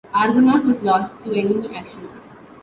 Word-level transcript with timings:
"Argonaut" 0.15 0.65
was 0.65 0.81
lost 0.81 1.13
to 1.25 1.31
enemy 1.35 1.69
action. 1.77 2.09